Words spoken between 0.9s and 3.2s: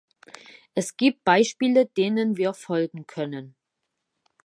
gibt Beispiele, denen wir folgen